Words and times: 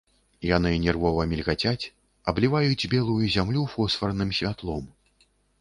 Яны 0.51 0.71
нервова 0.85 1.25
мільгацяць, 1.33 1.89
абліваюць 2.33 2.89
белую 2.97 3.19
зямлю 3.37 3.69
фосфарным 3.75 4.37
святлом. 4.39 4.93